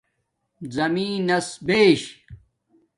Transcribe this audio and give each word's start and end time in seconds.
زمین 0.75 1.13
نس 1.27 1.47
بیش 1.67 2.01